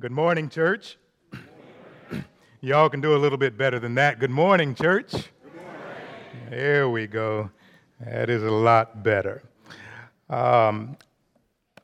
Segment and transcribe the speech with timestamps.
[0.00, 0.96] Good morning, church.
[2.62, 4.18] Y'all can do a little bit better than that.
[4.18, 5.12] Good morning, church.
[5.12, 6.46] Good morning.
[6.48, 7.50] There we go.
[8.00, 9.42] That is a lot better.
[10.30, 10.96] Um,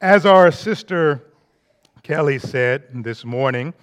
[0.01, 1.25] as our sister
[2.03, 3.75] Kelly said this morning,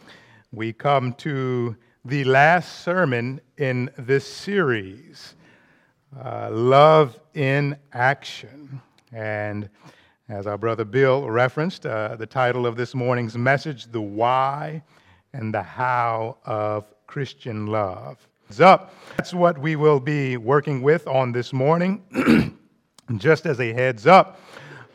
[0.52, 5.36] we come to the last sermon in this series
[6.20, 8.82] uh, Love in Action.
[9.12, 9.70] And
[10.34, 14.82] as our brother Bill referenced, uh, the title of this morning's message, The Why
[15.32, 18.28] and the How of Christian Love.
[18.60, 18.94] Up.
[19.18, 22.58] That's what we will be working with on this morning.
[23.18, 24.40] Just as a heads up,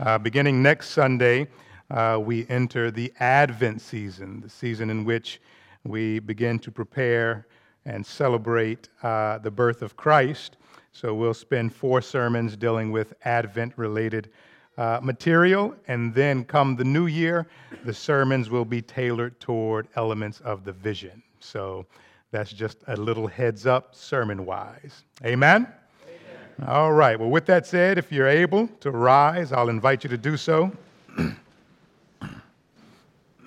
[0.00, 1.46] uh, beginning next Sunday,
[1.90, 5.40] uh, we enter the Advent season, the season in which
[5.84, 7.46] we begin to prepare
[7.84, 10.56] and celebrate uh, the birth of Christ.
[10.92, 14.30] So we'll spend four sermons dealing with Advent related
[14.78, 15.74] uh, material.
[15.88, 17.46] And then come the new year,
[17.84, 21.22] the sermons will be tailored toward elements of the vision.
[21.40, 21.84] So
[22.30, 25.02] that's just a little heads up sermon wise.
[25.24, 25.66] Amen?
[26.06, 26.68] Amen?
[26.68, 27.18] All right.
[27.18, 30.72] Well, with that said, if you're able to rise, I'll invite you to do so.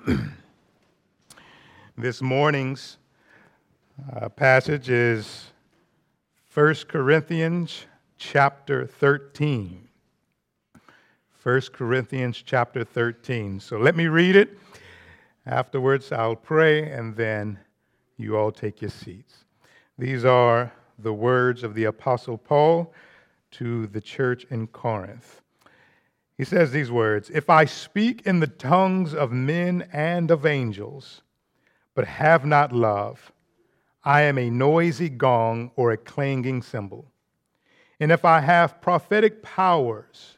[1.97, 2.97] this morning's
[4.15, 5.51] uh, passage is
[6.53, 7.85] 1 Corinthians
[8.17, 9.87] chapter 13.
[11.43, 13.59] 1 Corinthians chapter 13.
[13.59, 14.59] So let me read it.
[15.47, 17.57] Afterwards, I'll pray, and then
[18.15, 19.45] you all take your seats.
[19.97, 22.93] These are the words of the Apostle Paul
[23.53, 25.41] to the church in Corinth.
[26.37, 31.23] He says these words If I speak in the tongues of men and of angels,
[31.95, 33.31] but have not love,
[34.03, 37.11] I am a noisy gong or a clanging cymbal.
[37.99, 40.37] And if I have prophetic powers,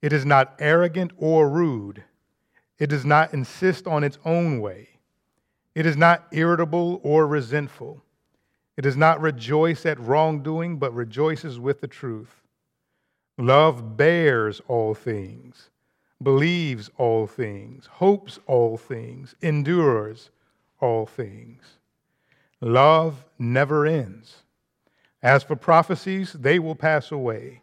[0.00, 2.04] It is not arrogant or rude.
[2.78, 4.88] It does not insist on its own way.
[5.74, 8.02] It is not irritable or resentful.
[8.76, 12.42] It does not rejoice at wrongdoing, but rejoices with the truth.
[13.36, 15.70] Love bears all things,
[16.22, 20.30] believes all things, hopes all things, endures
[20.80, 21.62] all things.
[22.60, 24.42] Love never ends.
[25.22, 27.62] As for prophecies, they will pass away.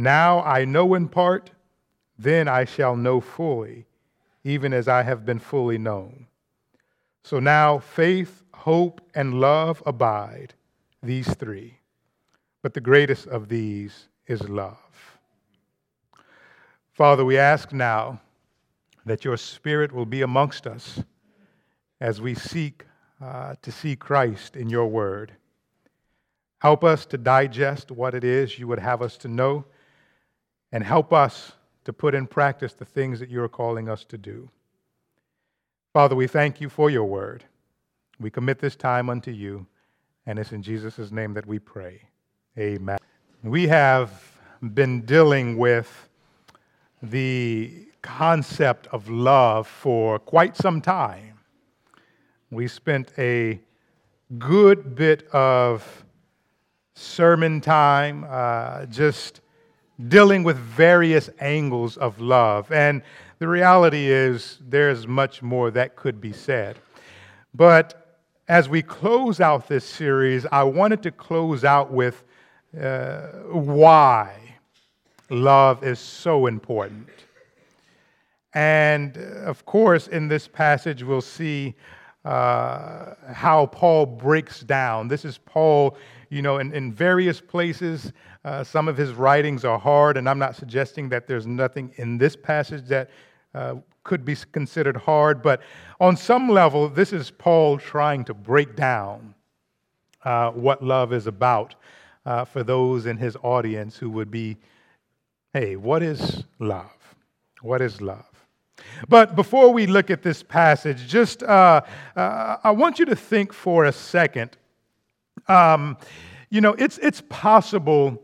[0.00, 1.50] Now I know in part,
[2.18, 3.84] then I shall know fully,
[4.44, 6.26] even as I have been fully known.
[7.22, 10.54] So now faith, hope, and love abide,
[11.02, 11.80] these three.
[12.62, 14.78] But the greatest of these is love.
[16.94, 18.22] Father, we ask now
[19.04, 21.02] that your Spirit will be amongst us
[22.00, 22.86] as we seek
[23.22, 25.32] uh, to see Christ in your word.
[26.60, 29.66] Help us to digest what it is you would have us to know
[30.72, 31.52] and help us
[31.84, 34.48] to put in practice the things that you are calling us to do.
[35.92, 37.44] Father, we thank you for your word.
[38.20, 39.66] We commit this time unto you,
[40.26, 42.02] and it's in Jesus' name that we pray.
[42.58, 42.98] Amen.
[43.42, 44.22] We have
[44.74, 46.08] been dealing with
[47.02, 51.38] the concept of love for quite some time.
[52.50, 53.60] We spent a
[54.38, 56.04] good bit of
[56.94, 59.40] sermon time uh, just
[60.08, 62.70] dealing with various angles of love.
[62.72, 63.02] And
[63.38, 66.76] the reality is, there's much more that could be said.
[67.54, 68.18] But
[68.48, 72.22] as we close out this series, I wanted to close out with
[72.80, 74.36] uh, why
[75.30, 77.08] love is so important.
[78.52, 81.74] And of course, in this passage, we'll see
[82.24, 85.08] uh, how Paul breaks down.
[85.08, 85.96] This is Paul,
[86.28, 88.12] you know, in, in various places.
[88.44, 92.18] Uh, some of his writings are hard, and I'm not suggesting that there's nothing in
[92.18, 93.10] this passage that
[93.54, 95.60] uh, could be considered hard, but
[96.00, 99.34] on some level, this is Paul trying to break down
[100.24, 101.74] uh, what love is about
[102.24, 104.56] uh, for those in his audience who would be,
[105.52, 107.14] hey, what is love?
[107.62, 108.29] What is love?
[109.08, 111.82] But before we look at this passage, just uh,
[112.16, 114.56] uh, I want you to think for a second.
[115.48, 115.96] Um,
[116.50, 118.22] you know, it's, it's possible.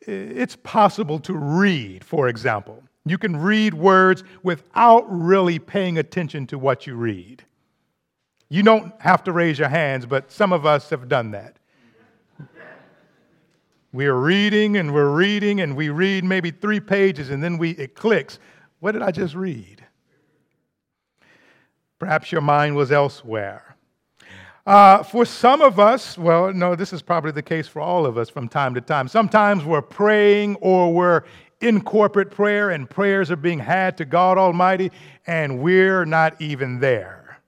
[0.00, 2.82] It's possible to read, for example.
[3.04, 7.44] You can read words without really paying attention to what you read.
[8.48, 11.56] You don't have to raise your hands, but some of us have done that.
[13.92, 17.70] We are reading and we're reading and we read maybe three pages and then we,
[17.72, 18.38] it clicks.
[18.78, 19.79] What did I just read?
[22.00, 23.76] Perhaps your mind was elsewhere.
[24.66, 28.16] Uh, for some of us, well, no, this is probably the case for all of
[28.16, 29.06] us from time to time.
[29.06, 31.24] Sometimes we're praying or we're
[31.60, 34.90] in corporate prayer and prayers are being had to God Almighty,
[35.26, 37.38] and we're not even there.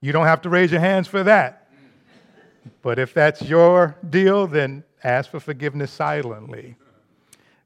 [0.00, 1.68] You don't have to raise your hands for that.
[2.80, 6.76] But if that's your deal, then ask for forgiveness silently.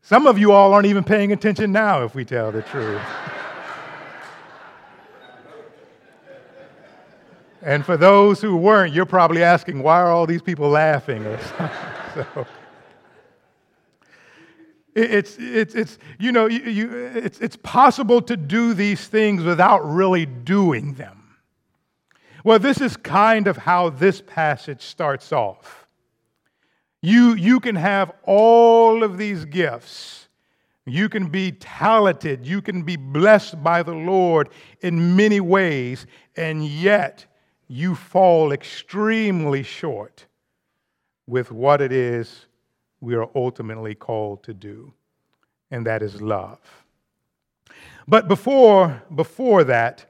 [0.02, 3.00] Some of you all aren't even paying attention now, if we tell the truth.
[7.62, 11.26] And for those who weren't, you're probably asking, why are all these people laughing?
[11.26, 11.38] Or
[12.14, 12.46] so,
[14.94, 19.80] it's, it's, it's, you know, you, you, it's, it's possible to do these things without
[19.80, 21.36] really doing them.
[22.44, 25.86] Well, this is kind of how this passage starts off.
[27.02, 30.28] You, you can have all of these gifts.
[30.86, 32.46] You can be talented.
[32.46, 34.48] You can be blessed by the Lord
[34.80, 37.26] in many ways, and yet
[37.70, 40.26] you fall extremely short
[41.28, 42.46] with what it is
[43.00, 44.92] we are ultimately called to do,
[45.70, 46.58] and that is love.
[48.08, 50.04] But before, before that,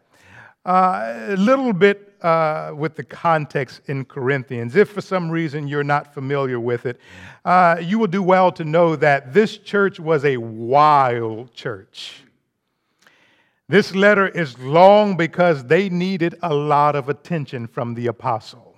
[0.64, 4.74] uh, a little bit uh, with the context in Corinthians.
[4.74, 6.98] If for some reason you're not familiar with it,
[7.44, 12.22] uh, you will do well to know that this church was a wild church.
[13.70, 18.76] This letter is long because they needed a lot of attention from the apostle.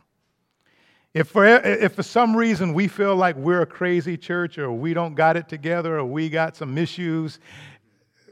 [1.15, 4.93] If for, if for some reason we feel like we're a crazy church or we
[4.93, 7.39] don't got it together or we got some issues,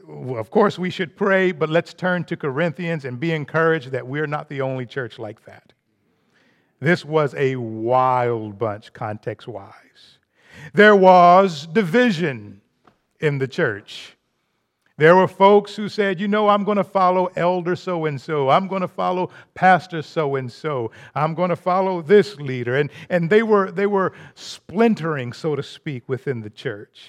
[0.07, 4.27] of course we should pray, but let's turn to Corinthians and be encouraged that we're
[4.27, 5.73] not the only church like that.
[6.79, 10.19] This was a wild bunch, context wise.
[10.75, 12.61] There was division
[13.19, 14.15] in the church.
[15.01, 18.49] There were folks who said, you know, I'm going to follow elder so and so.
[18.49, 20.91] I'm going to follow pastor so and so.
[21.15, 22.75] I'm going to follow this leader.
[22.75, 27.07] And, and they, were, they were splintering, so to speak, within the church.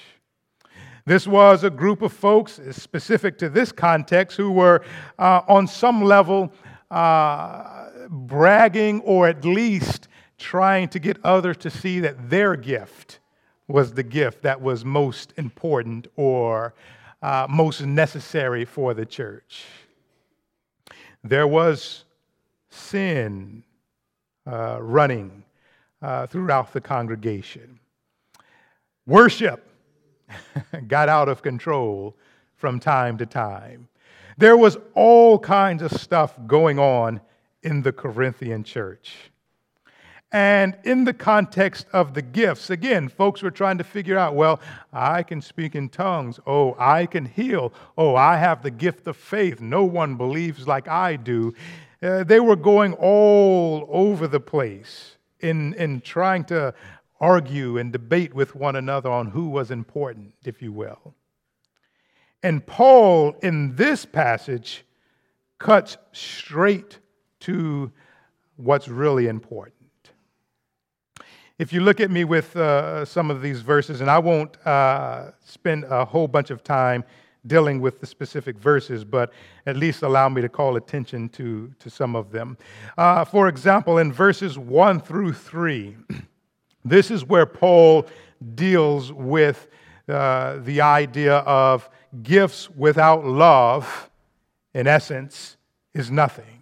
[1.05, 4.83] This was a group of folks, specific to this context, who were
[5.19, 6.51] uh, on some level
[6.91, 10.09] uh, bragging or at least
[10.39, 13.21] trying to get others to see that their gift
[13.69, 16.73] was the gift that was most important or
[17.23, 19.65] uh, most necessary for the church.
[21.23, 22.05] There was
[22.71, 23.63] sin
[24.47, 25.45] uh, running
[26.01, 27.79] uh, throughout the congregation.
[29.07, 29.67] Worship
[30.89, 32.17] got out of control
[32.57, 33.89] from time to time.
[34.39, 37.21] There was all kinds of stuff going on
[37.63, 39.32] in the Corinthian church.
[40.33, 44.61] And in the context of the gifts, again, folks were trying to figure out well,
[44.91, 46.41] I can speak in tongues.
[46.47, 47.73] Oh, I can heal.
[47.99, 49.61] Oh, I have the gift of faith.
[49.61, 51.55] No one believes like I do.
[52.03, 56.75] Uh, they were going all over the place in, in trying to
[57.21, 61.15] argue and debate with one another on who was important, if you will.
[62.43, 64.85] And Paul, in this passage,
[65.59, 66.99] cuts straight
[67.41, 67.93] to
[68.57, 69.82] what's really important.
[71.59, 75.33] If you look at me with uh, some of these verses, and I won't uh,
[75.45, 77.05] spend a whole bunch of time
[77.47, 79.33] dealing with the specific verses, but
[79.67, 82.57] at least allow me to call attention to, to some of them.
[82.97, 85.97] Uh, for example, in verses 1 through 3,
[86.85, 88.07] this is where Paul
[88.55, 89.69] deals with
[90.09, 91.89] uh, the idea of
[92.23, 94.11] gifts without love,
[94.75, 95.57] in essence,
[95.95, 96.62] is nothing.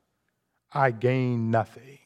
[0.71, 1.99] I gain nothing.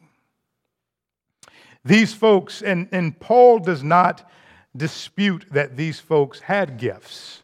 [1.83, 4.29] These folks, and, and Paul does not
[4.75, 7.43] dispute that these folks had gifts.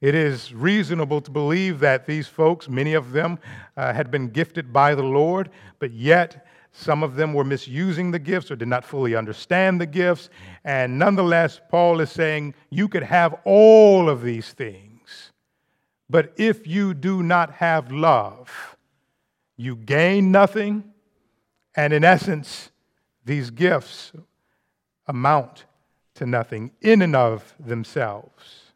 [0.00, 3.38] It is reasonable to believe that these folks, many of them,
[3.76, 8.18] uh, had been gifted by the Lord, but yet some of them were misusing the
[8.18, 10.30] gifts or did not fully understand the gifts.
[10.64, 15.32] And nonetheless, Paul is saying you could have all of these things,
[16.08, 18.76] but if you do not have love,
[19.60, 20.84] you gain nothing.
[21.76, 22.70] And in essence,
[23.24, 24.12] these gifts
[25.06, 25.66] amount
[26.14, 28.72] to nothing in and of themselves.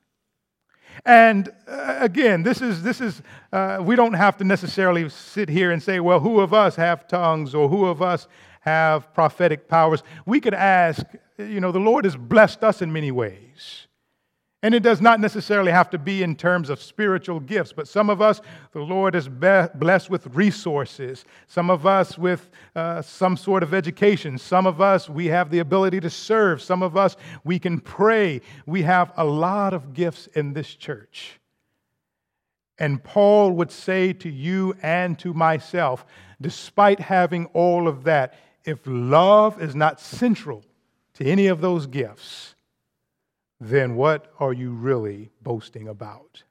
[1.06, 3.22] And uh, again, this is, this is
[3.52, 7.08] uh, we don't have to necessarily sit here and say, well, who of us have
[7.08, 8.28] tongues or who of us
[8.60, 10.02] have prophetic powers?
[10.26, 11.04] We could ask,
[11.38, 13.83] you know, the Lord has blessed us in many ways.
[14.64, 18.08] And it does not necessarily have to be in terms of spiritual gifts, but some
[18.08, 18.40] of us,
[18.72, 21.26] the Lord has blessed with resources.
[21.48, 24.38] Some of us with uh, some sort of education.
[24.38, 26.62] Some of us, we have the ability to serve.
[26.62, 28.40] Some of us, we can pray.
[28.64, 31.38] We have a lot of gifts in this church.
[32.78, 36.06] And Paul would say to you and to myself,
[36.40, 38.32] despite having all of that,
[38.64, 40.64] if love is not central
[41.16, 42.53] to any of those gifts,
[43.60, 46.42] then what are you really boasting about?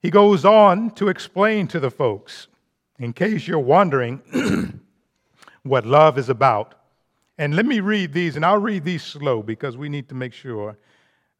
[0.00, 2.48] He goes on to explain to the folks,
[2.98, 4.22] in case you're wondering
[5.62, 6.74] what love is about.
[7.38, 10.32] And let me read these, and I'll read these slow because we need to make
[10.32, 10.76] sure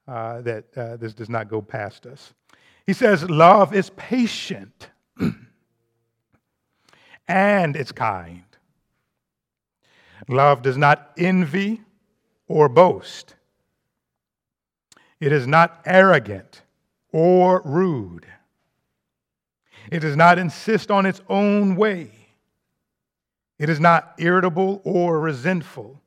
[0.09, 2.35] uh, that uh, this does not go past us.
[2.87, 4.91] He says, Love is patient
[7.29, 8.45] and it's kind.
[10.29, 11.83] Love does not envy
[12.47, 13.35] or boast.
[15.21, 16.63] It is not arrogant
[17.13, 18.27] or rude.
[19.91, 22.11] It does not insist on its own way.
[23.59, 26.01] It is not irritable or resentful.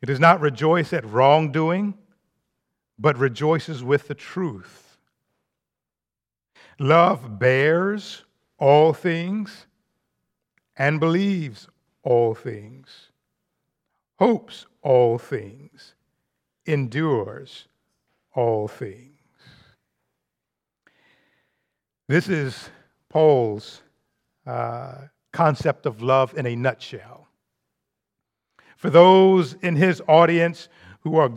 [0.00, 1.94] It does not rejoice at wrongdoing,
[2.98, 4.96] but rejoices with the truth.
[6.78, 8.24] Love bears
[8.58, 9.66] all things
[10.76, 11.68] and believes
[12.02, 13.08] all things,
[14.18, 15.94] hopes all things
[16.66, 17.68] endures
[18.34, 19.10] all things.
[22.08, 22.70] This is
[23.08, 23.80] Paul's
[24.46, 24.94] uh,
[25.32, 27.28] concept of love in a nutshell.
[28.76, 30.68] For those in his audience
[31.00, 31.30] who are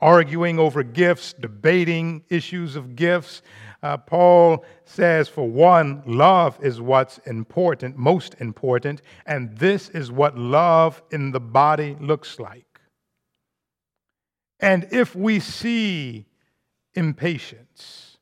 [0.00, 3.42] arguing over gifts, debating issues of gifts,
[3.82, 10.38] uh, Paul says, for one, love is what's important, most important, and this is what
[10.38, 12.71] love in the body looks like.
[14.62, 16.24] And if we see
[16.94, 18.18] impatience,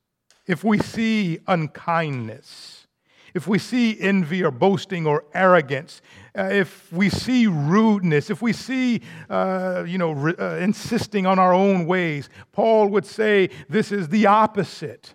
[0.46, 2.86] if we see unkindness,
[3.34, 6.00] if we see envy or boasting or arrogance,
[6.36, 11.38] uh, if we see rudeness, if we see, uh, you know, re- uh, insisting on
[11.38, 15.14] our own ways, Paul would say this is the opposite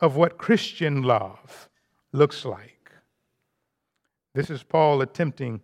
[0.00, 1.70] of what Christian love
[2.10, 2.90] looks like.
[4.34, 5.60] This is Paul attempting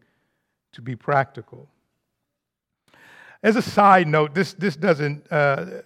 [0.73, 1.69] to be practical.
[3.43, 5.83] As a side note, this, this doesn't, uh,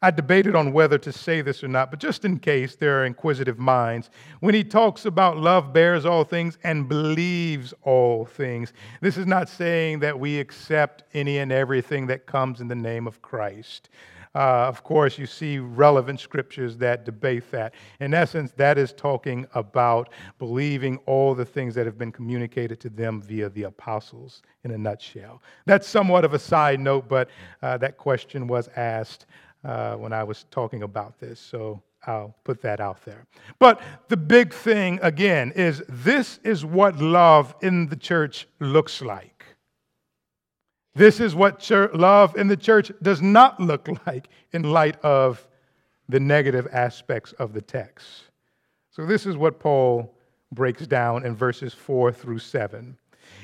[0.00, 3.04] I debated on whether to say this or not, but just in case there are
[3.04, 9.16] inquisitive minds, when he talks about love bears all things and believes all things, this
[9.16, 13.20] is not saying that we accept any and everything that comes in the name of
[13.20, 13.88] Christ.
[14.34, 17.74] Uh, of course, you see relevant scriptures that debate that.
[18.00, 22.88] In essence, that is talking about believing all the things that have been communicated to
[22.88, 25.42] them via the apostles in a nutshell.
[25.66, 27.30] That's somewhat of a side note, but
[27.62, 29.26] uh, that question was asked
[29.64, 31.40] uh, when I was talking about this.
[31.40, 33.26] So I'll put that out there.
[33.58, 39.37] But the big thing, again, is this is what love in the church looks like.
[40.98, 45.46] This is what church, love in the church does not look like in light of
[46.08, 48.24] the negative aspects of the text.
[48.90, 50.12] So, this is what Paul
[50.50, 52.98] breaks down in verses 4 through 7.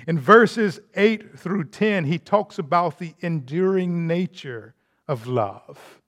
[0.08, 4.74] In verses 8 through 10, he talks about the enduring nature
[5.06, 6.00] of love.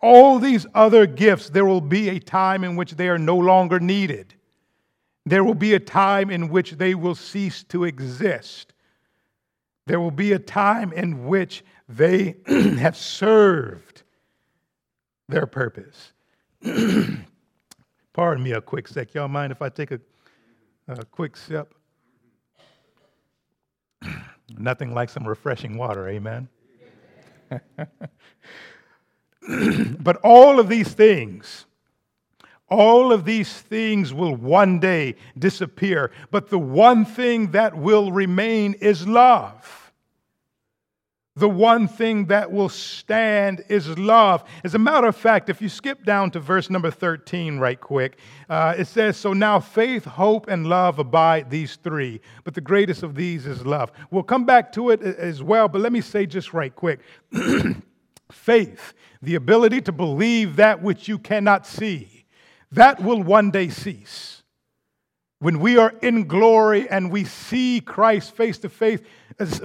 [0.00, 3.78] All these other gifts, there will be a time in which they are no longer
[3.80, 4.32] needed.
[5.26, 8.72] There will be a time in which they will cease to exist.
[9.86, 14.02] There will be a time in which they have served
[15.28, 16.12] their purpose.
[18.12, 19.14] Pardon me a quick sec.
[19.14, 20.00] Y'all mind if I take a,
[20.88, 21.74] a quick sip?
[24.58, 26.48] Nothing like some refreshing water, amen?
[30.00, 31.65] but all of these things
[32.68, 38.74] All of these things will one day disappear, but the one thing that will remain
[38.74, 39.86] is love.
[41.36, 44.42] The one thing that will stand is love.
[44.64, 48.18] As a matter of fact, if you skip down to verse number 13 right quick,
[48.48, 53.02] uh, it says, So now faith, hope, and love abide these three, but the greatest
[53.02, 53.92] of these is love.
[54.10, 57.00] We'll come back to it as well, but let me say just right quick
[58.32, 62.15] faith, the ability to believe that which you cannot see,
[62.76, 64.42] that will one day cease.
[65.38, 69.00] When we are in glory and we see Christ face to face,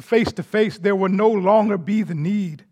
[0.01, 2.65] face to face, there will no longer be the need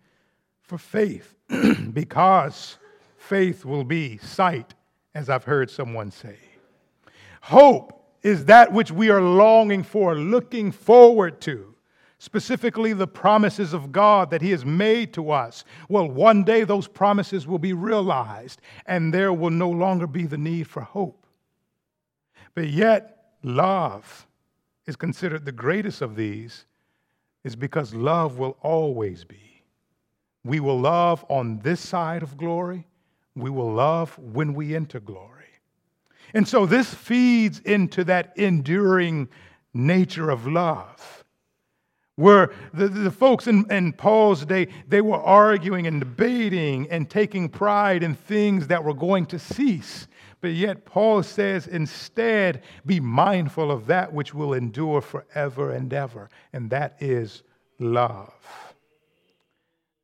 [0.62, 1.36] for faith
[1.93, 2.77] because
[3.17, 4.74] faith will be sight,
[5.15, 6.38] as I've heard someone say.
[7.41, 11.74] Hope is that which we are longing for, looking forward to,
[12.19, 15.63] specifically the promises of God that He has made to us.
[15.88, 20.38] Well, one day those promises will be realized, and there will no longer be the
[20.38, 21.25] need for hope.
[22.53, 24.27] But yet, love
[24.85, 26.65] is considered the greatest of these,
[27.43, 29.63] is because love will always be.
[30.43, 32.85] We will love on this side of glory,
[33.35, 35.45] we will love when we enter glory.
[36.33, 39.29] And so this feeds into that enduring
[39.73, 41.18] nature of love.
[42.19, 47.47] Where the, the folks in, in Paul's day, they were arguing and debating and taking
[47.47, 50.05] pride in things that were going to cease.
[50.41, 56.29] But yet, Paul says, instead, be mindful of that which will endure forever and ever,
[56.51, 57.43] and that is
[57.79, 58.33] love.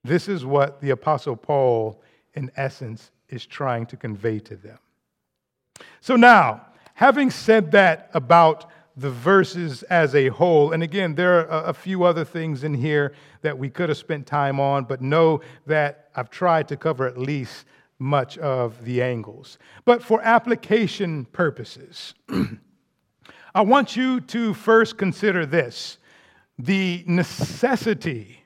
[0.05, 2.01] This is what the Apostle Paul,
[2.33, 4.79] in essence, is trying to convey to them.
[5.99, 11.65] So, now, having said that about the verses as a whole, and again, there are
[11.65, 15.41] a few other things in here that we could have spent time on, but know
[15.65, 17.65] that I've tried to cover at least
[17.99, 19.57] much of the angles.
[19.83, 22.13] But for application purposes,
[23.55, 25.97] I want you to first consider this
[26.57, 28.45] the necessity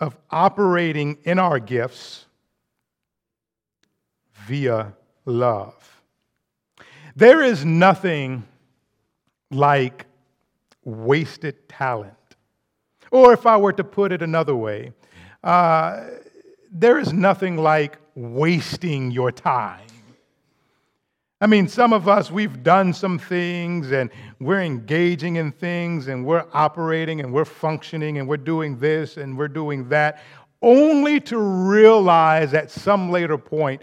[0.00, 2.26] of operating in our gifts
[4.46, 4.92] via
[5.24, 6.02] love.
[7.14, 8.44] There is nothing
[9.50, 10.06] like
[10.84, 12.14] wasted talent.
[13.10, 14.92] Or if I were to put it another way,
[15.44, 16.04] uh,
[16.72, 19.86] there is nothing like wasting your time.
[21.40, 26.24] I mean, some of us, we've done some things and we're engaging in things and
[26.24, 30.22] we're operating and we're functioning and we're doing this and we're doing that,
[30.62, 33.82] only to realize at some later point,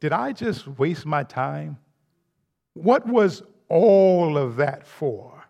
[0.00, 1.76] did I just waste my time?
[2.72, 5.44] What was all of that for?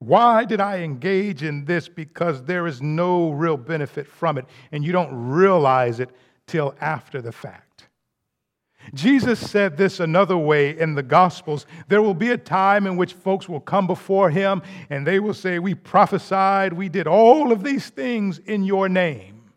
[0.00, 1.88] Why did I engage in this?
[1.88, 6.10] Because there is no real benefit from it, and you don't realize it
[6.46, 7.68] till after the fact.
[8.94, 11.66] Jesus said this another way in the Gospels.
[11.88, 15.34] There will be a time in which folks will come before him and they will
[15.34, 19.52] say, We prophesied, we did all of these things in your name.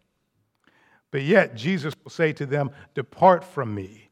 [1.12, 4.10] But yet, Jesus will say to them, Depart from me,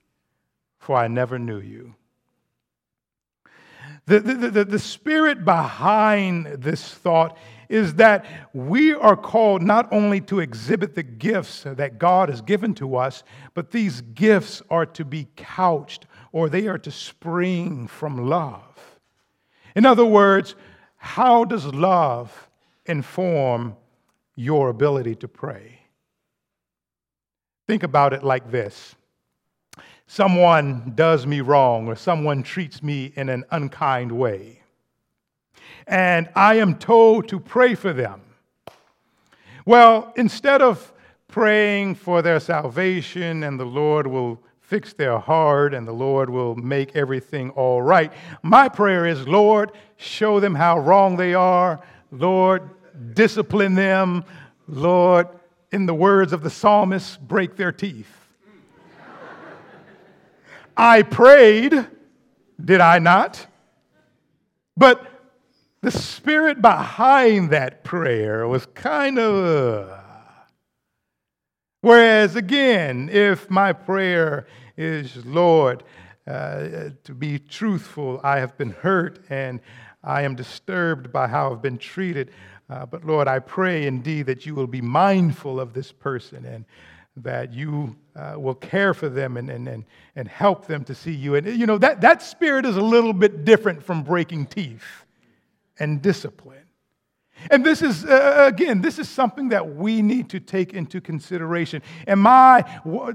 [0.80, 1.96] for I never knew you.
[4.10, 7.38] The, the, the, the spirit behind this thought
[7.69, 12.74] is that we are called not only to exhibit the gifts that God has given
[12.76, 18.28] to us, but these gifts are to be couched or they are to spring from
[18.28, 18.98] love.
[19.76, 20.56] In other words,
[20.98, 22.50] how does love
[22.88, 23.76] inform
[24.36, 25.82] your ability to pray?
[27.67, 28.95] Think about it like this
[30.10, 34.60] someone does me wrong or someone treats me in an unkind way.
[35.86, 38.22] And I am told to pray for them.
[39.67, 40.91] Well, instead of
[41.28, 46.56] praying for their salvation and the Lord will fix their heart and the Lord will
[46.56, 51.82] make everything all right, my prayer is, Lord, show them how wrong they are.
[52.12, 52.67] Lord,
[53.13, 54.24] discipline them.
[54.67, 55.28] Lord,
[55.72, 58.18] in the words of the psalmist, break their teeth.
[60.82, 61.74] I prayed,
[62.63, 63.46] did I not?
[64.78, 65.06] But
[65.82, 69.89] the spirit behind that prayer was kind of.
[69.89, 69.98] Uh,
[71.82, 75.84] whereas, again, if my prayer is, Lord,
[76.26, 79.60] uh, to be truthful, I have been hurt and
[80.02, 82.32] I am disturbed by how I've been treated.
[82.69, 86.65] Uh, but Lord, I pray indeed that you will be mindful of this person and
[87.17, 91.12] that you uh, will care for them and, and, and, and help them to see
[91.12, 91.36] you.
[91.36, 94.86] And, you know, that, that spirit is a little bit different from breaking teeth
[95.79, 96.58] and discipline.
[97.49, 101.82] And this is, uh, again, this is something that we need to take into consideration.
[102.05, 102.65] And my,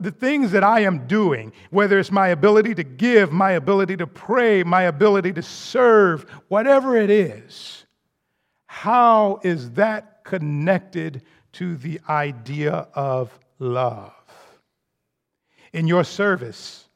[0.00, 4.06] the things that I am doing, whether it's my ability to give, my ability to
[4.06, 7.83] pray, my ability to serve, whatever it is,
[8.74, 14.12] how is that connected to the idea of love?
[15.72, 16.88] In your service,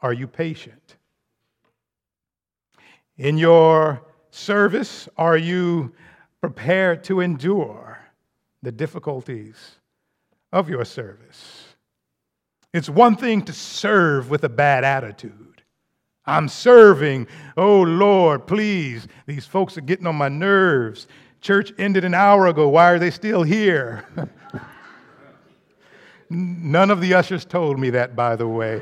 [0.00, 0.96] are you patient?
[3.16, 5.92] In your service, are you
[6.40, 7.98] prepared to endure
[8.62, 9.76] the difficulties
[10.52, 11.64] of your service.
[12.72, 15.49] It's one thing to serve with a bad attitude.
[16.30, 17.26] I'm serving.
[17.56, 19.08] Oh, Lord, please.
[19.26, 21.08] These folks are getting on my nerves.
[21.40, 22.68] Church ended an hour ago.
[22.68, 24.06] Why are they still here?
[26.30, 28.80] None of the ushers told me that, by the way.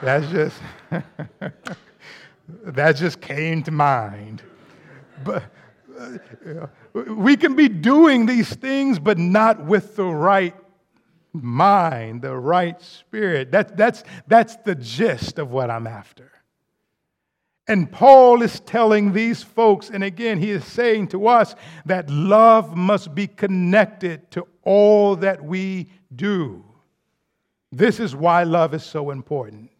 [0.00, 0.62] That's just,
[2.48, 4.44] that just came to mind.
[5.24, 5.42] But,
[5.98, 10.54] uh, we can be doing these things, but not with the right
[11.32, 13.50] mind, the right spirit.
[13.50, 16.30] That, that's, that's the gist of what I'm after.
[17.68, 22.76] And Paul is telling these folks, and again, he is saying to us that love
[22.76, 26.64] must be connected to all that we do.
[27.72, 29.70] This is why love is so important.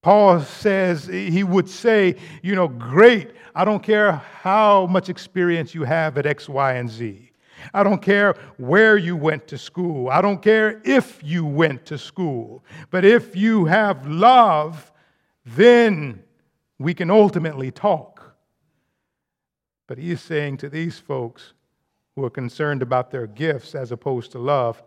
[0.00, 5.84] Paul says, he would say, you know, great, I don't care how much experience you
[5.84, 7.30] have at X, Y, and Z.
[7.74, 10.08] I don't care where you went to school.
[10.08, 12.64] I don't care if you went to school.
[12.90, 14.91] But if you have love,
[15.44, 16.22] then
[16.78, 18.34] we can ultimately talk.
[19.86, 21.54] But he is saying to these folks
[22.14, 24.82] who are concerned about their gifts as opposed to love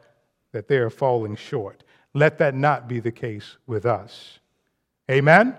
[0.52, 1.84] that they are falling short.
[2.14, 4.40] Let that not be the case with us.
[5.12, 5.56] Amen?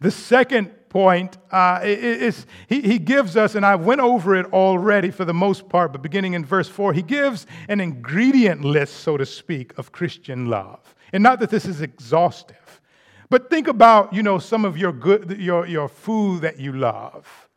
[0.00, 5.10] The second point uh, is he, he gives us, and I went over it already
[5.10, 9.16] for the most part, but beginning in verse 4, he gives an ingredient list, so
[9.16, 10.94] to speak, of Christian love.
[11.12, 12.80] And not that this is exhaustive,
[13.30, 17.48] but think about, you know, some of your good, your, your food that you love,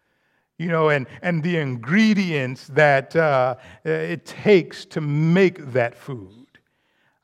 [0.58, 6.30] you know, and, and the ingredients that uh, it takes to make that food.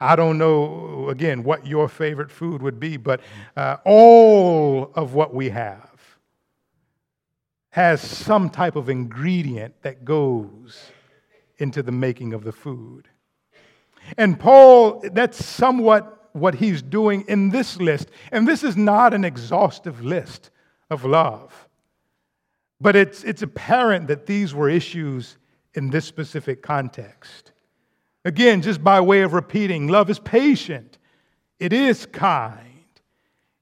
[0.01, 3.21] I don't know, again, what your favorite food would be, but
[3.55, 5.99] uh, all of what we have
[7.71, 10.91] has some type of ingredient that goes
[11.59, 13.07] into the making of the food.
[14.17, 18.09] And Paul, that's somewhat what he's doing in this list.
[18.31, 20.49] And this is not an exhaustive list
[20.89, 21.67] of love,
[22.81, 25.37] but it's, it's apparent that these were issues
[25.73, 27.51] in this specific context.
[28.25, 30.97] Again, just by way of repeating, love is patient,
[31.59, 32.65] it is kind,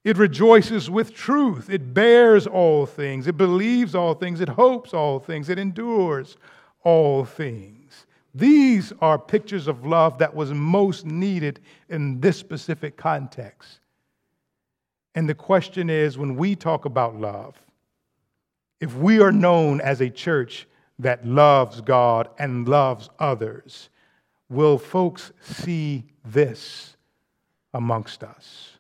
[0.04, 5.20] it rejoices with truth, it bears all things, it believes all things, it hopes all
[5.20, 6.38] things, it endures
[6.84, 7.77] all things.
[8.36, 11.60] These are pictures of love that was most needed
[11.90, 13.80] in this specific context.
[15.16, 17.56] And the question is when we talk about love,
[18.80, 20.68] if we are known as a church
[21.00, 23.90] that loves God and loves others,
[24.50, 26.96] will folks see this
[27.74, 28.78] amongst us?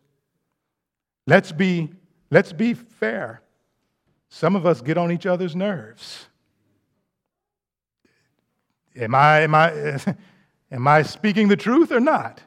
[1.26, 1.90] Let's be,
[2.30, 3.42] let's be fair.
[4.30, 6.28] Some of us get on each other's nerves.
[8.98, 10.00] Am I, am I,
[10.72, 12.42] am I speaking the truth or not?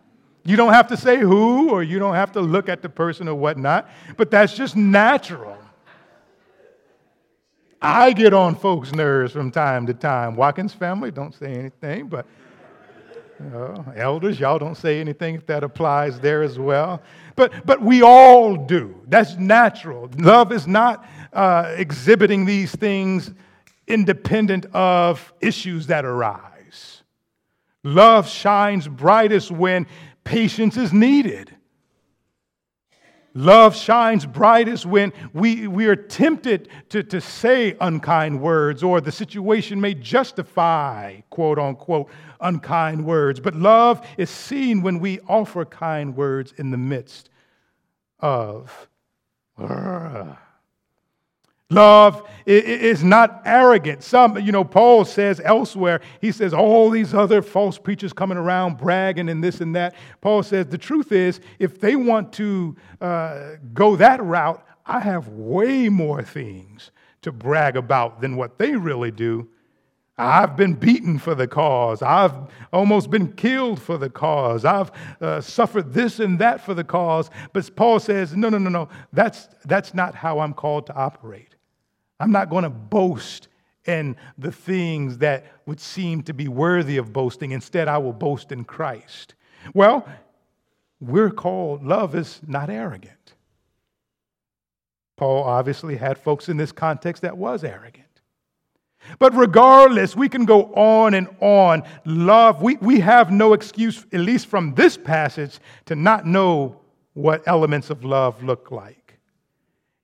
[0.44, 3.28] You don't have to say who or you don't have to look at the person
[3.28, 5.56] or whatnot, but that's just natural.
[7.82, 10.36] I get on folks' nerves from time to time.
[10.36, 12.26] Watkins family, don't say anything, but
[13.54, 17.02] uh, elders, y'all don't say anything if that applies there as well.
[17.36, 18.94] But, but we all do.
[19.08, 20.10] That's natural.
[20.18, 23.32] Love is not uh, exhibiting these things
[23.86, 27.02] independent of issues that arise.
[27.82, 29.86] Love shines brightest when
[30.24, 31.54] patience is needed.
[33.32, 39.12] Love shines brightest when we, we are tempted to, to say unkind words or the
[39.12, 43.38] situation may justify, quote unquote, unkind words.
[43.38, 47.30] But love is seen when we offer kind words in the midst
[48.18, 48.88] of.
[49.56, 50.34] Uh,
[51.70, 54.02] Love is not arrogant.
[54.02, 58.76] Some, you know, Paul says elsewhere, he says, all these other false preachers coming around
[58.76, 59.94] bragging and this and that.
[60.20, 65.28] Paul says, the truth is, if they want to uh, go that route, I have
[65.28, 66.90] way more things
[67.22, 69.48] to brag about than what they really do.
[70.18, 72.02] I've been beaten for the cause.
[72.02, 72.34] I've
[72.72, 74.64] almost been killed for the cause.
[74.64, 77.30] I've uh, suffered this and that for the cause.
[77.52, 78.88] But Paul says, no, no, no, no.
[79.12, 81.49] That's, that's not how I'm called to operate.
[82.20, 83.48] I'm not going to boast
[83.86, 87.50] in the things that would seem to be worthy of boasting.
[87.50, 89.34] Instead, I will boast in Christ.
[89.74, 90.06] Well,
[91.00, 93.34] we're called, love is not arrogant.
[95.16, 98.06] Paul obviously had folks in this context that was arrogant.
[99.18, 101.82] But regardless, we can go on and on.
[102.04, 106.80] Love, we, we have no excuse, at least from this passage, to not know
[107.14, 108.99] what elements of love look like.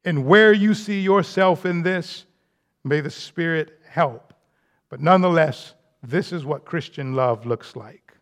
[0.07, 2.25] And where you see yourself in this,
[2.85, 4.33] may the Spirit help.
[4.89, 8.15] But nonetheless, this is what Christian love looks like.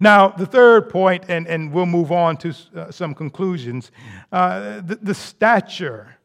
[0.00, 3.92] Now, the third point, and, and we'll move on to uh, some conclusions
[4.32, 6.16] uh, the, the stature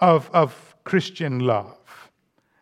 [0.00, 1.76] of, of Christian love.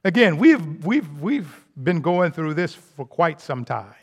[0.05, 3.95] Again, we've, we've, we've been going through this for quite some time.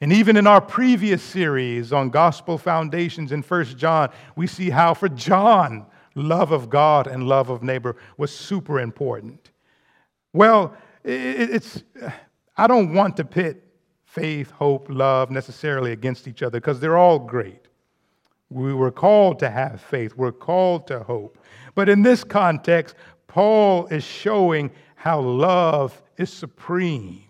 [0.00, 4.92] And even in our previous series on gospel foundations in 1 John, we see how
[4.92, 9.50] for John, love of God and love of neighbor was super important.
[10.32, 11.82] Well, it's,
[12.56, 13.62] I don't want to pit
[14.04, 17.66] faith, hope, love necessarily against each other because they're all great.
[18.48, 21.38] We were called to have faith, we're called to hope.
[21.74, 22.94] But in this context,
[23.26, 27.23] Paul is showing how love is supreme.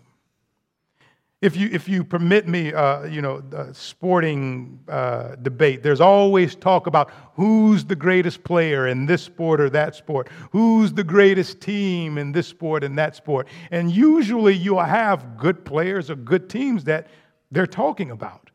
[1.45, 6.87] If you, if you permit me, uh, you know, sporting uh, debate, there's always talk
[6.87, 12.17] about who's the greatest player in this sport or that sport, who's the greatest team
[12.17, 13.47] in this sport and that sport.
[13.69, 17.09] And usually you'll have good players or good teams that
[17.51, 18.49] they're talking about.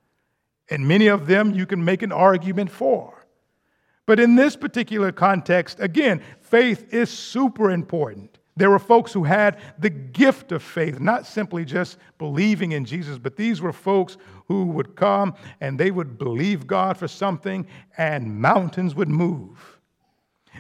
[0.69, 3.25] And many of them you can make an argument for.
[4.05, 8.40] But in this particular context, again, faith is super important.
[8.61, 13.17] There were folks who had the gift of faith, not simply just believing in Jesus,
[13.17, 14.19] but these were folks
[14.49, 19.81] who would come and they would believe God for something and mountains would move.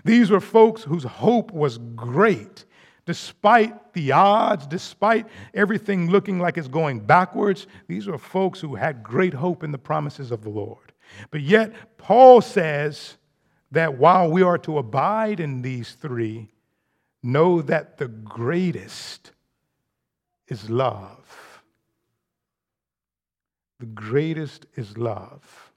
[0.03, 2.65] These were folks whose hope was great.
[3.05, 9.03] Despite the odds, despite everything looking like it's going backwards, these were folks who had
[9.03, 10.95] great hope in the promises of the Lord.
[11.31, 13.19] But yet, Paul says
[13.73, 16.49] that while we are to abide in these three,
[17.23, 19.33] know that the greatest
[20.49, 21.63] is love.
[23.79, 25.73] The greatest is love.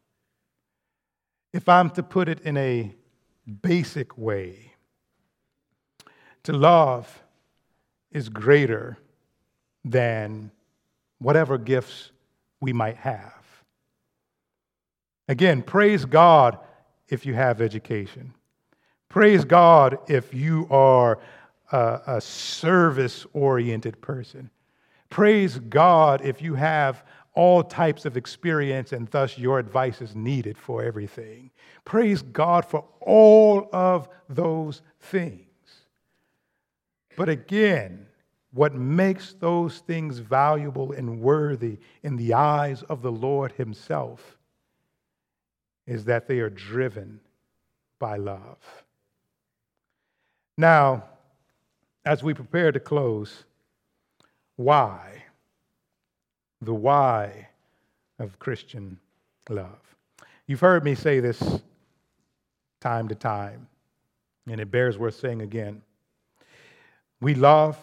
[1.53, 2.93] If I'm to put it in a
[3.61, 4.73] basic way,
[6.43, 7.23] to love
[8.11, 8.97] is greater
[9.85, 10.51] than
[11.19, 12.11] whatever gifts
[12.59, 13.43] we might have.
[15.27, 16.57] Again, praise God
[17.07, 18.33] if you have education.
[19.13, 21.19] Praise God if you are
[21.71, 24.49] a, a service oriented person.
[25.11, 30.57] Praise God if you have all types of experience and thus your advice is needed
[30.57, 31.51] for everything.
[31.85, 35.45] Praise God for all of those things.
[37.15, 38.07] But again,
[38.51, 44.39] what makes those things valuable and worthy in the eyes of the Lord Himself
[45.85, 47.19] is that they are driven
[47.99, 48.82] by love.
[50.57, 51.03] Now,
[52.05, 53.43] as we prepare to close,
[54.55, 55.23] why?
[56.61, 57.47] The why
[58.19, 58.99] of Christian
[59.49, 59.79] love.
[60.47, 61.59] You've heard me say this
[62.79, 63.67] time to time,
[64.47, 65.81] and it bears worth saying again.
[67.21, 67.77] We love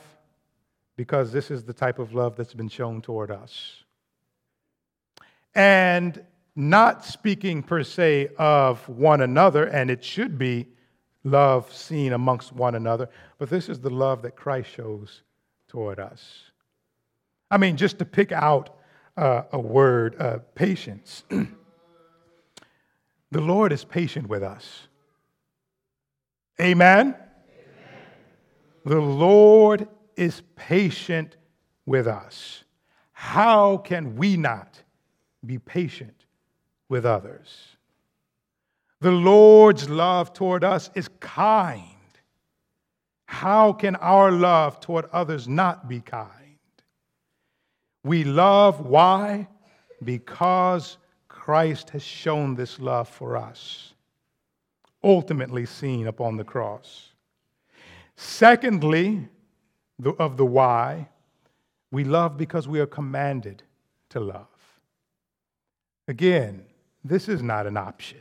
[0.96, 3.83] because this is the type of love that's been shown toward us.
[5.54, 6.22] And
[6.54, 10.66] not speaking per se of one another, and it should be
[11.24, 15.22] love seen amongst one another, but this is the love that Christ shows
[15.68, 16.50] toward us.
[17.50, 18.76] I mean, just to pick out
[19.16, 21.24] uh, a word, uh, patience.
[23.30, 24.88] the Lord is patient with us.
[26.61, 27.09] Amen?
[27.09, 27.16] Amen?
[28.85, 31.37] The Lord is patient
[31.87, 32.64] with us.
[33.12, 34.80] How can we not
[35.44, 36.24] be patient
[36.88, 37.76] with others?
[39.00, 41.86] The Lord's love toward us is kind.
[43.24, 46.36] How can our love toward others not be kind?
[48.04, 49.48] We love, why?
[50.04, 53.94] Because Christ has shown this love for us,
[55.02, 57.12] ultimately seen upon the cross.
[58.16, 59.28] Secondly,
[60.18, 61.08] of the why,
[61.90, 63.62] we love because we are commanded
[64.10, 64.46] to love.
[66.08, 66.64] Again,
[67.04, 68.20] this is not an option.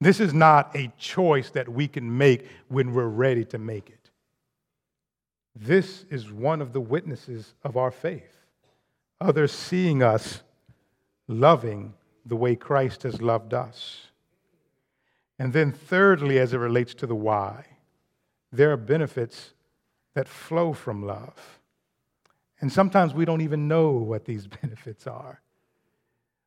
[0.00, 4.10] This is not a choice that we can make when we're ready to make it.
[5.54, 8.36] This is one of the witnesses of our faith.
[9.20, 10.42] Others seeing us
[11.28, 11.94] loving
[12.26, 14.08] the way Christ has loved us.
[15.38, 17.64] And then, thirdly, as it relates to the why,
[18.52, 19.54] there are benefits
[20.14, 21.60] that flow from love.
[22.60, 25.40] And sometimes we don't even know what these benefits are.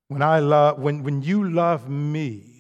[0.08, 2.59] When I love, when, when you love me,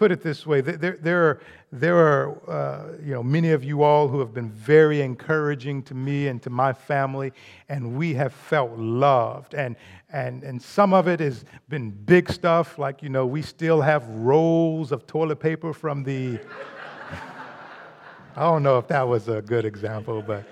[0.00, 1.40] put it this way, there, there are,
[1.72, 5.94] there are uh, you know, many of you all who have been very encouraging to
[5.94, 7.34] me and to my family,
[7.68, 9.52] and we have felt loved.
[9.52, 9.76] And,
[10.10, 14.08] and, and some of it has been big stuff, like, you know, we still have
[14.08, 16.40] rolls of toilet paper from the,
[18.36, 20.44] I don't know if that was a good example, but,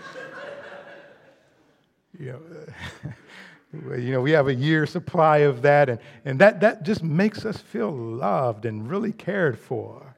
[2.18, 3.12] you know.
[3.72, 7.44] You know, we have a year supply of that, and, and that, that just makes
[7.44, 10.16] us feel loved and really cared for.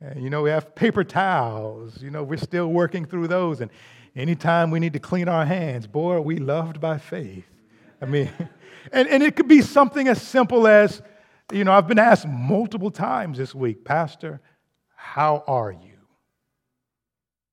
[0.00, 2.02] And, you know, we have paper towels.
[2.02, 3.62] You know, we're still working through those.
[3.62, 3.70] And
[4.14, 7.46] anytime we need to clean our hands, boy, are we loved by faith.
[8.02, 8.30] I mean,
[8.92, 11.00] and, and it could be something as simple as,
[11.50, 14.40] you know, I've been asked multiple times this week, Pastor,
[14.94, 15.94] how are you?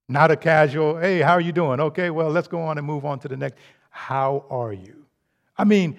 [0.10, 1.80] Not a casual, hey, how are you doing?
[1.80, 3.58] Okay, well, let's go on and move on to the next.
[3.90, 5.03] How are you?
[5.58, 5.98] I mean,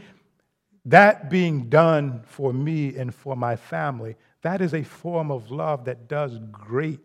[0.86, 5.84] that being done for me and for my family, that is a form of love
[5.86, 7.00] that does great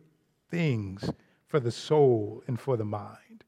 [0.49, 1.09] things
[1.47, 3.43] for the soul and for the mind.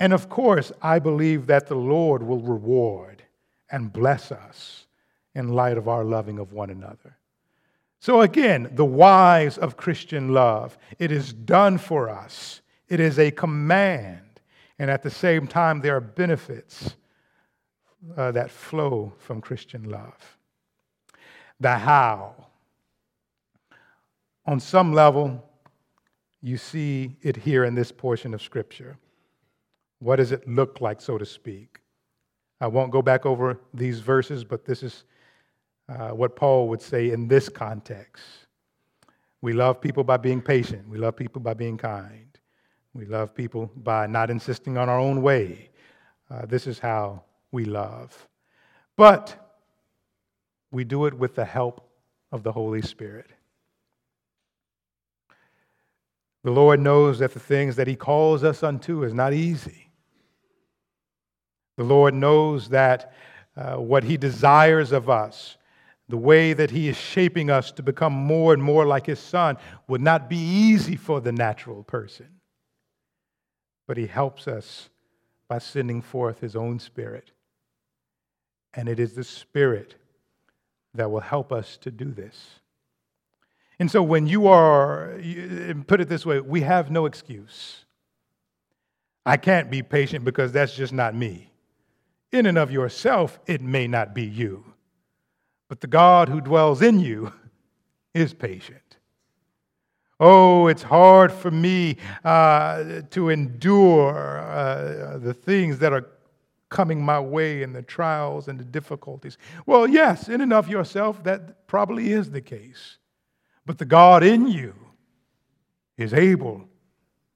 [0.00, 3.22] And of course, I believe that the Lord will reward
[3.70, 4.86] and bless us
[5.34, 7.16] in light of our loving of one another.
[8.00, 10.78] So, again, the whys of Christian love.
[10.98, 14.40] It is done for us, it is a command,
[14.78, 16.96] and at the same time, there are benefits
[18.16, 20.38] uh, that flow from Christian love.
[21.58, 22.34] The how.
[24.46, 25.44] On some level,
[26.42, 28.96] you see it here in this portion of Scripture.
[29.98, 31.78] What does it look like, so to speak?
[32.60, 35.04] I won't go back over these verses, but this is
[35.88, 38.24] uh, what Paul would say in this context.
[39.42, 42.38] We love people by being patient, we love people by being kind,
[42.92, 45.70] we love people by not insisting on our own way.
[46.30, 48.28] Uh, this is how we love.
[48.96, 49.36] But
[50.70, 51.88] we do it with the help
[52.30, 53.30] of the Holy Spirit.
[56.44, 59.90] The Lord knows that the things that He calls us unto is not easy.
[61.76, 63.12] The Lord knows that
[63.56, 65.56] uh, what He desires of us,
[66.08, 69.56] the way that He is shaping us to become more and more like His Son,
[69.88, 72.28] would not be easy for the natural person.
[73.86, 74.88] But He helps us
[75.48, 77.32] by sending forth His own Spirit
[78.74, 79.94] and it is the Spirit
[80.94, 82.60] that will help us to do this.
[83.78, 85.18] And so when you are,
[85.86, 87.84] put it this way, we have no excuse.
[89.24, 91.50] I can't be patient because that's just not me.
[92.32, 94.64] In and of yourself, it may not be you.
[95.68, 97.32] But the God who dwells in you
[98.14, 98.80] is patient.
[100.22, 106.06] Oh, it's hard for me uh, to endure uh, the things that are
[106.70, 109.36] coming my way and the trials and the difficulties.
[109.66, 112.96] Well, yes, in and of yourself, that probably is the case.
[113.66, 114.74] But the God in you
[115.98, 116.64] is able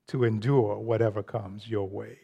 [0.06, 2.18] to endure whatever comes your way.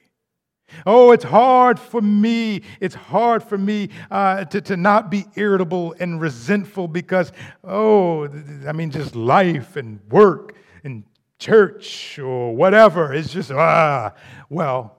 [0.87, 2.63] Oh, it's hard for me.
[2.81, 7.33] It's hard for me uh, to, to not be irritable and resentful because,
[7.65, 8.29] oh,
[8.67, 11.03] I mean, just life and work and
[11.41, 13.13] church or whatever.
[13.13, 14.15] It's just, ah.
[14.49, 14.97] Well,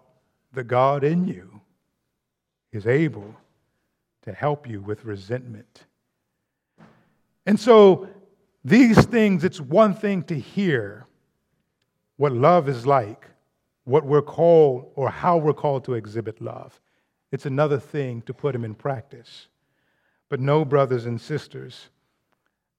[0.51, 1.50] the God in you
[2.71, 3.35] is able
[4.23, 5.85] to help you with resentment.
[7.45, 8.07] And so,
[8.63, 11.07] these things, it's one thing to hear
[12.17, 13.25] what love is like,
[13.85, 16.79] what we're called, or how we're called to exhibit love.
[17.31, 19.47] It's another thing to put them in practice.
[20.29, 21.89] But know, brothers and sisters,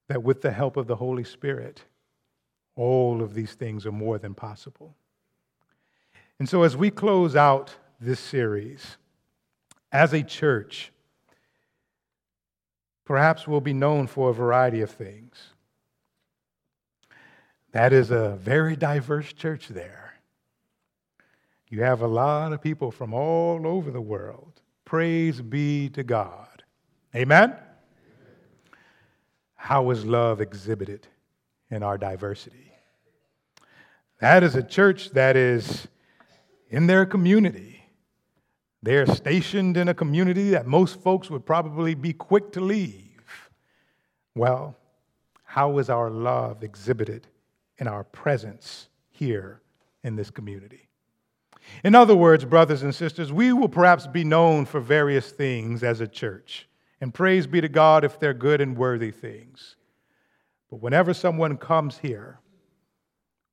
[0.07, 1.83] that with the help of the Holy Spirit,
[2.75, 4.95] all of these things are more than possible.
[6.39, 8.97] And so, as we close out this series,
[9.93, 10.91] as a church,
[13.05, 15.35] perhaps we'll be known for a variety of things.
[17.71, 20.15] That is a very diverse church there.
[21.69, 24.61] You have a lot of people from all over the world.
[24.83, 26.63] Praise be to God.
[27.15, 27.55] Amen?
[29.55, 31.07] How is love exhibited
[31.69, 32.71] in our diversity?
[34.19, 35.87] That is a church that is
[36.69, 37.72] in their community
[38.83, 43.49] they're stationed in a community that most folks would probably be quick to leave.
[44.35, 44.75] Well,
[45.45, 47.27] how is our love exhibited
[47.77, 49.61] in our presence here
[50.03, 50.89] in this community?
[51.85, 56.01] In other words, brothers and sisters, we will perhaps be known for various things as
[56.01, 56.67] a church.
[56.99, 59.77] And praise be to God if they're good and worthy things.
[60.69, 62.39] But whenever someone comes here,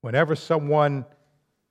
[0.01, 1.05] whenever someone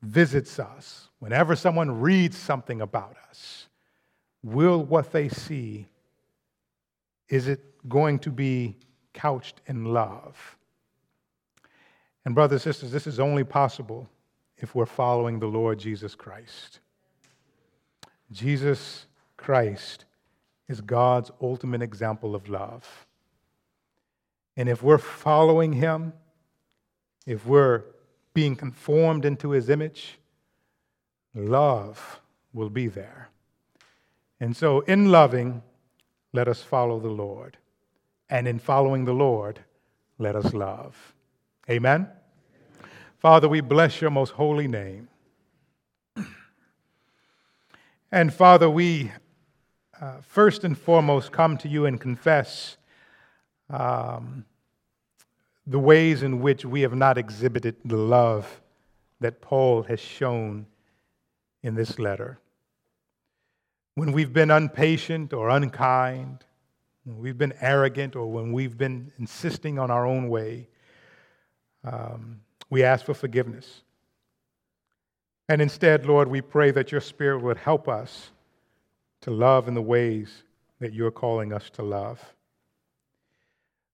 [0.01, 3.67] visits us, whenever someone reads something about us,
[4.43, 5.87] will what they see,
[7.27, 8.75] is it going to be
[9.13, 10.57] couched in love?
[12.25, 14.09] And, brothers and sisters, this is only possible
[14.57, 16.79] if we're following the Lord Jesus Christ.
[18.31, 19.05] Jesus
[19.37, 20.05] Christ
[20.67, 23.07] is God's ultimate example of love.
[24.55, 26.13] And if we're following him,
[27.25, 27.83] if we're
[28.33, 30.18] being conformed into his image,
[31.39, 32.21] love
[32.53, 33.29] will be there.
[34.39, 35.63] And so, in loving,
[36.33, 37.57] let us follow the Lord.
[38.29, 39.59] And in following the Lord,
[40.17, 41.13] let us love.
[41.69, 42.07] Amen.
[43.17, 45.09] Father, we bless your most holy name.
[48.11, 49.11] And Father, we
[50.01, 52.77] uh, first and foremost come to you and confess
[53.69, 54.45] um,
[55.67, 58.61] the ways in which we have not exhibited the love
[59.19, 60.65] that Paul has shown
[61.63, 62.39] in this letter.
[63.95, 66.45] When we've been impatient or unkind,
[67.03, 70.67] when we've been arrogant, or when we've been insisting on our own way,
[71.83, 73.81] um, we ask for forgiveness.
[75.47, 78.31] And instead, Lord, we pray that your Spirit would help us
[79.21, 80.43] to love in the ways
[80.79, 82.33] that you're calling us to love.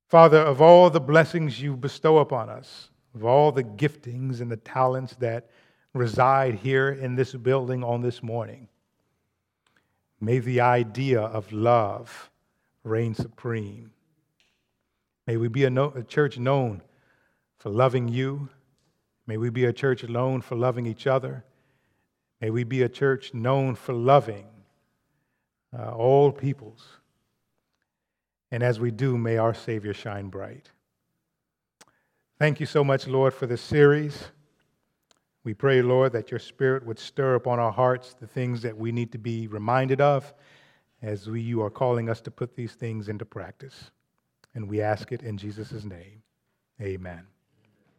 [0.09, 4.57] Father, of all the blessings you bestow upon us, of all the giftings and the
[4.57, 5.49] talents that
[5.95, 8.67] reside here in this building on this morning,
[10.21, 12.29] may the idea of love
[12.83, 13.91] reign supreme.
[15.25, 16.81] May we be a, no, a church known
[17.57, 18.49] for loving you
[19.27, 21.43] May we be a church known for loving each other.
[22.41, 24.45] May we be a church known for loving
[25.77, 26.85] uh, all peoples.
[28.51, 30.69] And as we do, may our Savior shine bright.
[32.37, 34.25] Thank you so much, Lord, for this series.
[35.45, 38.91] We pray, Lord, that your Spirit would stir upon our hearts the things that we
[38.91, 40.33] need to be reminded of
[41.03, 43.91] as we, you are calling us to put these things into practice.
[44.55, 46.23] And we ask it in Jesus' name.
[46.81, 47.27] Amen.